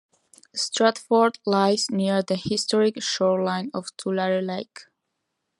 Stratford 0.55 1.37
lies 1.45 1.91
near 1.91 2.23
the 2.23 2.35
historic 2.35 3.03
shoreline 3.03 3.69
of 3.71 3.95
Tulare 3.97 4.41
Lake. 4.41 4.87